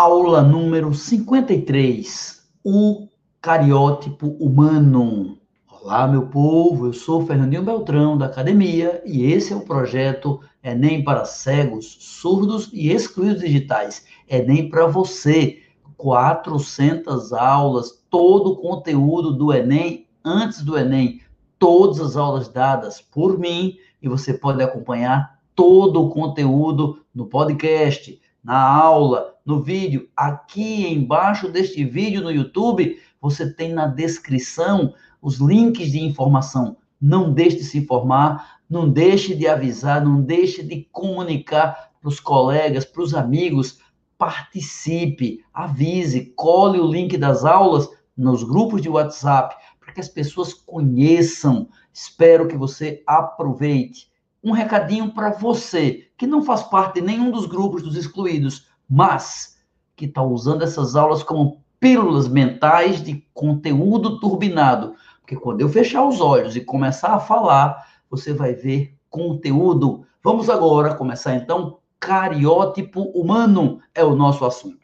[0.00, 3.08] Aula número 53, o
[3.42, 5.38] cariótipo humano.
[5.68, 11.02] Olá, meu povo, eu sou Fernandinho Beltrão, da Academia, e esse é o projeto Enem
[11.02, 14.06] para cegos, surdos e excluídos digitais.
[14.30, 15.62] Enem para você,
[15.96, 21.22] 400 aulas, todo o conteúdo do Enem, antes do Enem,
[21.58, 28.16] todas as aulas dadas por mim, e você pode acompanhar todo o conteúdo no podcast,
[28.44, 30.10] na aula, no vídeo.
[30.14, 34.92] Aqui embaixo deste vídeo no YouTube, você tem na descrição
[35.22, 36.76] os links de informação.
[37.00, 42.20] Não deixe de se informar, não deixe de avisar, não deixe de comunicar para os
[42.20, 43.78] colegas, para os amigos.
[44.18, 50.52] Participe, avise, cole o link das aulas nos grupos de WhatsApp, para que as pessoas
[50.52, 51.70] conheçam.
[51.90, 54.10] Espero que você aproveite.
[54.44, 59.58] Um recadinho para você que não faz parte de nenhum dos grupos dos excluídos mas
[59.94, 64.94] que está usando essas aulas como pílulas mentais de conteúdo turbinado.
[65.20, 70.06] Porque quando eu fechar os olhos e começar a falar, você vai ver conteúdo.
[70.22, 71.78] Vamos agora começar então.
[72.00, 74.78] Cariótipo humano é o nosso assunto.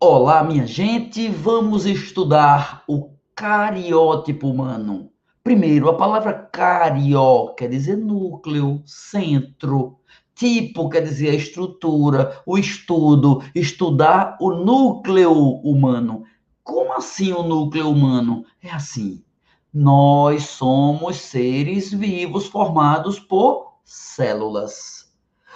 [0.00, 5.10] Olá, minha gente, vamos estudar o cariótipo humano.
[5.42, 9.98] Primeiro, a palavra carió quer dizer núcleo, centro.
[10.34, 16.24] Tipo quer dizer a estrutura, o estudo, estudar o núcleo humano.
[16.62, 18.44] Como assim o núcleo humano?
[18.62, 19.22] É assim.
[19.72, 25.12] Nós somos seres vivos formados por células.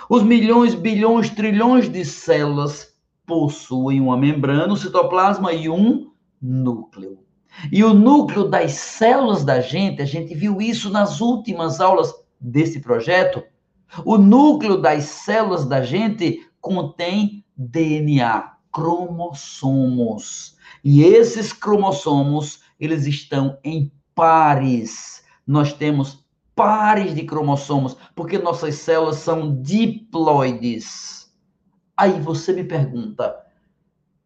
[0.08, 2.94] Os milhões, bilhões, trilhões de células
[3.26, 7.18] possuem uma membrana, um citoplasma e um núcleo.
[7.72, 12.80] E o núcleo das células da gente, a gente viu isso nas últimas aulas desse
[12.80, 13.42] projeto,
[14.04, 20.56] o núcleo das células da gente contém DNA, cromossomos.
[20.84, 25.24] E esses cromossomos, eles estão em pares.
[25.46, 26.24] Nós temos
[26.54, 31.32] pares de cromossomos, porque nossas células são diploides.
[31.96, 33.36] Aí você me pergunta,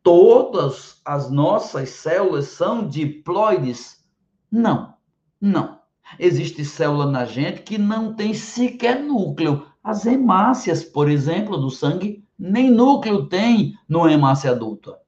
[0.02, 4.02] todas as nossas células são diploides?
[4.50, 4.94] Não,
[5.40, 5.81] não.
[6.18, 9.66] Existe célula na gente que não tem sequer núcleo.
[9.82, 14.98] As hemácias, por exemplo, do sangue, nem núcleo tem no hemácia adulta.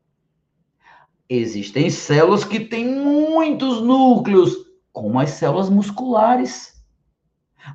[1.28, 4.54] Existem células que têm muitos núcleos,
[4.92, 6.74] como as células musculares.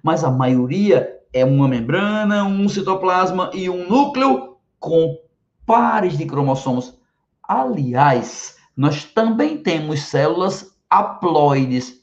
[0.04, 5.18] Mas a maioria é uma membrana, um citoplasma e um núcleo com
[5.66, 6.98] pares de cromossomos.
[7.44, 11.99] Aliás, nós também temos células haploides,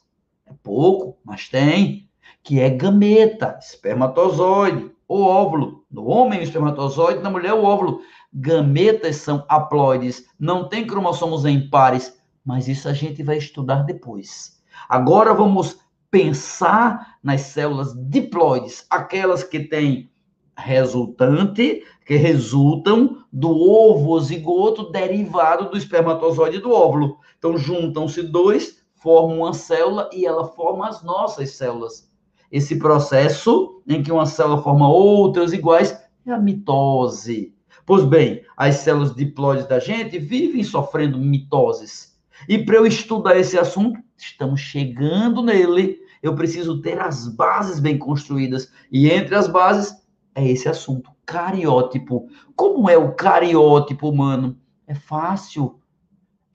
[0.47, 2.09] é pouco, mas tem,
[2.43, 5.85] que é gameta, espermatozoide, o óvulo.
[5.91, 8.01] No homem, o espermatozoide, na mulher, o óvulo.
[8.33, 14.63] Gametas são haploides, não tem cromossomos em pares, mas isso a gente vai estudar depois.
[14.89, 15.79] Agora vamos
[16.11, 20.11] pensar nas células diploides, aquelas que têm
[20.57, 27.19] resultante, que resultam do ovo zigoto derivado do espermatozoide do óvulo.
[27.37, 32.11] Então, juntam-se dois, forma uma célula e ela forma as nossas células.
[32.51, 37.55] Esse processo em que uma célula forma outras iguais é a mitose.
[37.85, 42.17] Pois bem, as células diploides da gente vivem sofrendo mitoses.
[42.49, 47.97] E para eu estudar esse assunto, estamos chegando nele, eu preciso ter as bases bem
[47.97, 48.73] construídas.
[48.91, 49.95] E entre as bases
[50.35, 52.29] é esse assunto, cariótipo.
[52.55, 54.57] Como é o cariótipo humano?
[54.87, 55.81] É fácil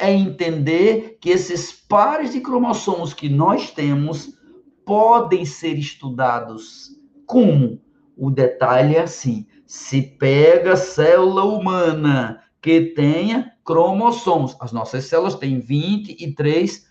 [0.01, 4.33] é entender que esses pares de cromossomos que nós temos
[4.83, 6.89] podem ser estudados.
[7.25, 7.79] Como?
[8.17, 15.59] O detalhe é assim: se pega célula humana que tenha cromossomos, as nossas células têm
[15.59, 16.85] 23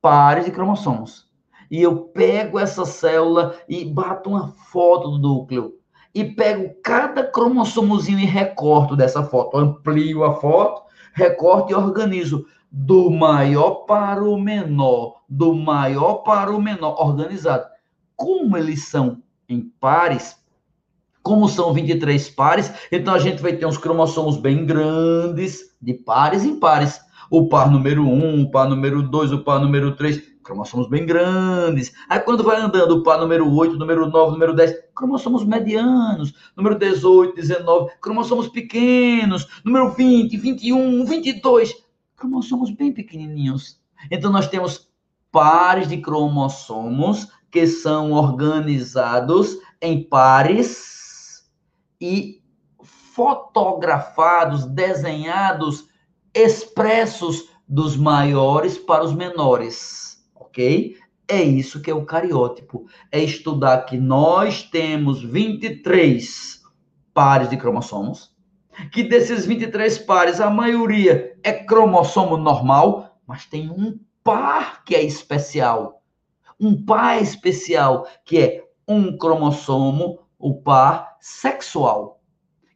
[0.00, 1.28] pares de cromossomos.
[1.70, 5.74] E eu pego essa célula e bato uma foto do núcleo.
[6.14, 9.56] E pego cada cromossomozinho e recorto dessa foto.
[9.56, 10.83] Amplio a foto,
[11.14, 17.64] recorto e organizo do maior para o menor, do maior para o menor, organizado.
[18.16, 20.36] Como eles são em pares,
[21.22, 26.44] como são 23 pares, então a gente vai ter uns cromossomos bem grandes, de pares
[26.44, 27.00] em pares.
[27.30, 31.92] O par número 1, o par número 2, o par número 3, cromossomos bem grandes.
[32.08, 36.34] Aí quando vai andando o par número 8, número 9, número 10, cromossomos medianos.
[36.56, 39.48] Número 18, 19, cromossomos pequenos.
[39.64, 41.74] Número 20, 21, 22,
[42.14, 43.80] cromossomos bem pequenininhos.
[44.10, 44.88] Então, nós temos
[45.32, 51.44] pares de cromossomos que são organizados em pares
[52.00, 52.42] e
[53.14, 55.88] fotografados, desenhados,
[56.34, 60.13] expressos dos maiores para os menores,
[60.54, 60.96] ok?
[61.26, 62.86] É isso que é o cariótipo.
[63.10, 66.62] É estudar que nós temos 23
[67.12, 68.32] pares de cromossomos,
[68.92, 75.02] que desses 23 pares, a maioria é cromossomo normal, mas tem um par que é
[75.02, 76.02] especial.
[76.60, 82.20] Um par especial, que é um cromossomo, o par sexual.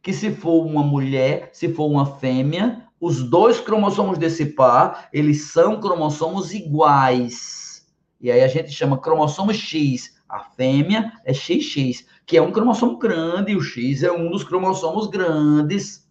[0.01, 5.51] Que se for uma mulher, se for uma fêmea, os dois cromossomos desse par, eles
[5.51, 7.68] são cromossomos iguais.
[8.19, 10.17] E aí a gente chama cromossomo X.
[10.27, 14.43] A fêmea é XX, que é um cromossomo grande, e o X é um dos
[14.43, 16.07] cromossomos grandes.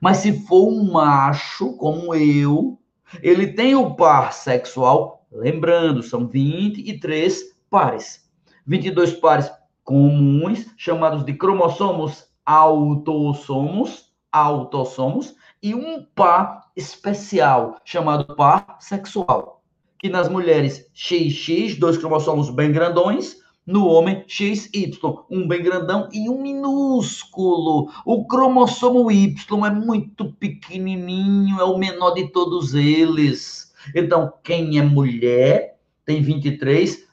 [0.00, 2.78] Mas se for um macho, como eu,
[3.22, 8.24] ele tem o par sexual, lembrando, são 23 pares.
[8.66, 9.50] 22 pares
[9.82, 19.63] comuns, chamados de cromossomos autossomos, autossomos, e um par especial, chamado par sexual,
[19.98, 23.36] que nas mulheres XX, dois cromossomos bem grandões,
[23.66, 24.98] no homem XY,
[25.30, 27.90] um bem grandão e um minúsculo.
[28.04, 33.72] O cromossomo Y é muito pequenininho, é o menor de todos eles.
[33.94, 37.04] Então, quem é mulher tem 23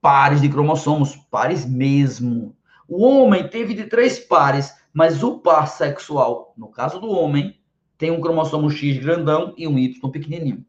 [0.00, 2.54] pares de cromossomos, pares mesmo.
[2.86, 7.58] O homem tem 23 pares, mas o par sexual, no caso do homem,
[7.96, 10.64] tem um cromossomo X grandão e um Y pequenininho.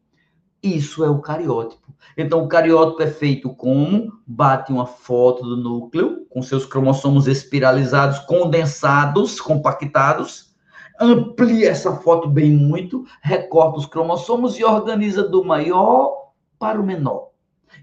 [0.62, 1.94] Isso é o cariótipo.
[2.16, 4.12] Então, o cariótipo é feito como?
[4.26, 10.54] Bate uma foto do núcleo, com seus cromossomos espiralizados, condensados, compactados,
[11.00, 17.30] amplia essa foto bem muito, recorta os cromossomos e organiza do maior para o menor.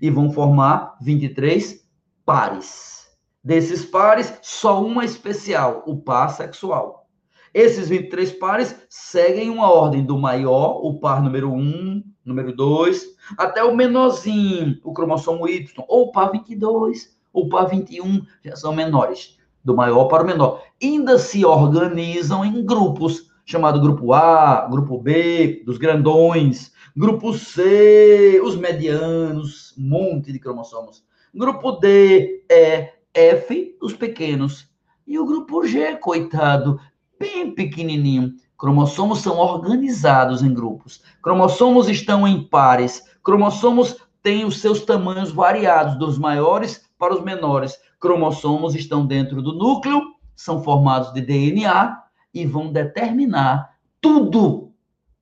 [0.01, 1.87] E vão formar 23
[2.25, 3.07] pares.
[3.43, 7.07] Desses pares, só uma especial, o par sexual.
[7.53, 13.63] Esses 23 pares seguem uma ordem do maior, o par número 1, número 2, até
[13.63, 19.75] o menorzinho, o cromossomo Y, ou par 22, ou par 21, já são menores, do
[19.75, 20.63] maior para o menor.
[20.81, 28.55] Ainda se organizam em grupos, chamado grupo A, grupo B, dos grandões, grupo C, os
[28.55, 31.03] medianos, um monte de cromossomos.
[31.33, 34.69] Grupo D é F, os pequenos.
[35.05, 36.79] E o grupo G, coitado,
[37.19, 38.33] bem pequenininho.
[38.63, 41.01] Cromossomos são organizados em grupos.
[41.21, 43.03] Cromossomos estão em pares.
[43.21, 47.77] Cromossomos têm os seus tamanhos variados, dos maiores para os menores.
[47.99, 50.01] Cromossomos estão dentro do núcleo,
[50.33, 54.71] são formados de DNA e vão determinar tudo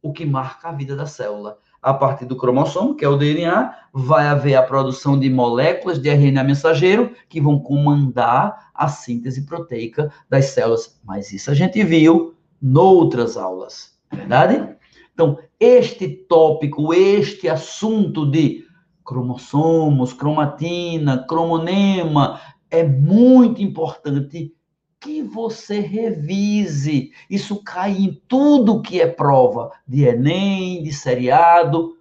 [0.04, 1.58] o que marca a vida da célula.
[1.82, 6.12] A partir do cromossomo, que é o DNA, vai haver a produção de moléculas de
[6.12, 11.02] RNA mensageiro que vão comandar a síntese proteica das células.
[11.04, 14.76] Mas isso a gente viu noutras aulas, verdade?
[15.14, 18.66] Então, este tópico, este assunto de
[19.04, 24.56] cromossomos, cromatina, cromonema, é muito importante
[25.00, 27.12] que você revise.
[27.30, 31.98] Isso cai em tudo que é prova de Enem, de seriado.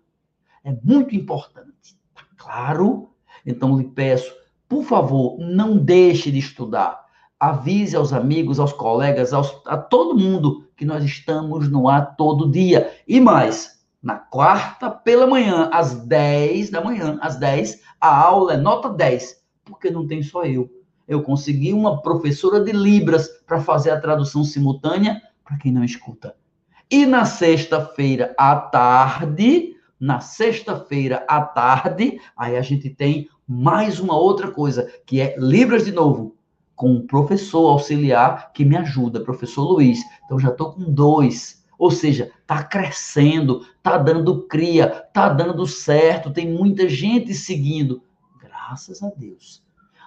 [0.63, 1.97] É muito importante.
[2.15, 3.11] Tá claro?
[3.45, 4.33] Então, lhe peço,
[4.69, 7.00] por favor, não deixe de estudar.
[7.41, 12.51] Avise aos amigos, aos colegas, aos, a todo mundo que nós estamos no ar todo
[12.51, 12.93] dia.
[13.09, 18.57] E mais, na quarta pela manhã, às 10 da manhã, às 10, a aula é
[18.59, 20.71] nota 10, porque não tem só eu.
[21.09, 26.37] Eu consegui uma professora de Libras para fazer a tradução simultânea para quem não escuta.
[26.91, 34.17] E na sexta-feira à tarde, na sexta-feira à tarde, aí a gente tem mais uma
[34.17, 36.37] outra coisa, que é Libras de novo,
[36.81, 40.01] com um professor auxiliar que me ajuda, professor Luiz.
[40.25, 41.63] Então já estou com dois.
[41.79, 48.03] Ou seja, está crescendo, está dando cria, está dando certo, tem muita gente seguindo.
[48.41, 49.63] Graças a Deus.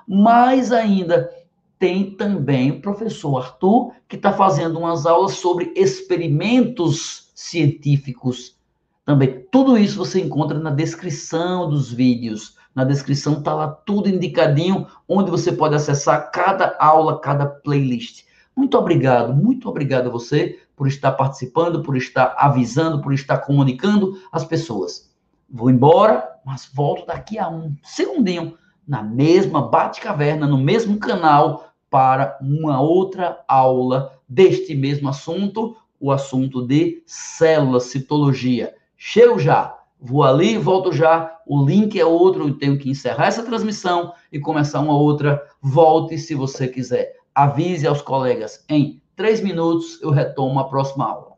[0.08, 1.30] Mais ainda,
[1.78, 8.58] tem também o professor Arthur, que está fazendo umas aulas sobre experimentos científicos.
[9.06, 12.58] Também, tudo isso você encontra na descrição dos vídeos.
[12.76, 18.26] Na descrição está lá tudo indicadinho, onde você pode acessar cada aula, cada playlist.
[18.56, 24.20] Muito obrigado, muito obrigado a você por estar participando, por estar avisando, por estar comunicando
[24.32, 25.12] as pessoas.
[25.50, 32.38] Vou embora, mas volto daqui a um segundinho, na mesma Bate-Caverna, no mesmo canal, para
[32.42, 38.74] uma outra aula deste mesmo assunto, o assunto de células, citologia.
[38.98, 39.83] Chego já!
[40.04, 44.38] Vou ali, volto já, o link é outro, eu tenho que encerrar essa transmissão e
[44.38, 45.42] começar uma outra.
[45.62, 47.14] Volte se você quiser.
[47.34, 51.33] Avise aos colegas em três minutos eu retomo a próxima aula.